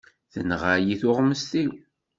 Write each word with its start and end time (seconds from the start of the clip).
Tenɣa-yi 0.33 0.95
tuɣmest-iw. 1.01 1.71